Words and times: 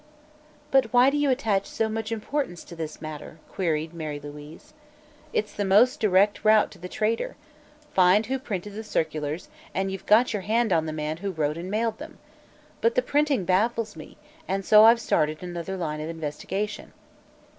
"But 0.71 0.91
why 0.91 1.11
do 1.11 1.17
you 1.17 1.29
attach 1.29 1.67
so 1.67 1.87
much 1.87 2.11
importance 2.11 2.63
to 2.63 2.75
this 2.75 3.03
matter?" 3.03 3.37
queried 3.47 3.93
Mary 3.93 4.19
Louise. 4.19 4.73
"It's 5.31 5.53
the 5.53 5.63
most 5.63 5.99
direct 5.99 6.43
route 6.43 6.71
to 6.71 6.79
the 6.79 6.89
traitor. 6.89 7.35
Find 7.93 8.25
who 8.25 8.39
printed 8.39 8.73
the 8.73 8.83
circulars 8.83 9.47
and 9.75 9.91
you've 9.91 10.07
got 10.07 10.33
your 10.33 10.41
hand 10.41 10.73
on 10.73 10.87
the 10.87 10.91
man 10.91 11.17
who 11.17 11.29
wrote 11.29 11.55
and 11.55 11.69
mailed 11.69 11.99
them. 11.99 12.17
But 12.81 12.95
the 12.95 13.03
printing 13.03 13.45
baffles 13.45 13.95
me, 13.95 14.17
and 14.47 14.65
so 14.65 14.85
I've 14.85 14.99
started 14.99 15.43
another 15.43 15.77
line 15.77 16.01
of 16.01 16.09
investigation." 16.09 16.93